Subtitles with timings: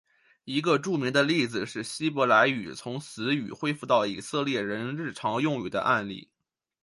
[0.45, 6.31] 一个最著名的例子是希伯来语从死语恢复到以色列人日常用语的案例。